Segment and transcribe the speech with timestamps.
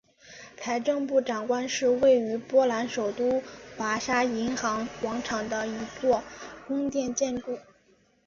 [0.57, 3.43] 财政部长宫是位于波兰首都
[3.77, 6.23] 华沙银行广场的一座
[6.67, 7.59] 宫殿建筑。